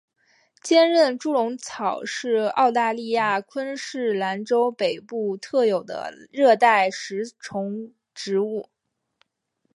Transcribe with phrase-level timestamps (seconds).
[0.63, 8.67] 坚韧猪笼草是澳大利亚昆士兰州北部特有的热带食虫植物。